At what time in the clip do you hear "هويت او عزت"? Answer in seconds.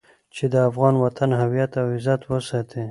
1.41-2.21